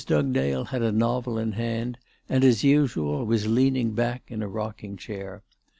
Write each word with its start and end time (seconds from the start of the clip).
Dugdale 0.07 0.65
had, 0.65 0.81
a 0.81 0.91
novel 0.91 1.37
in 1.37 1.51
hand, 1.51 1.99
and, 2.27 2.43
as 2.43 2.63
usual, 2.63 3.23
was 3.23 3.45
leaning 3.45 3.91
back 3.91 4.23
in 4.31 4.41
a 4.41 4.47
rocking 4.47 4.97
chair. 4.97 5.43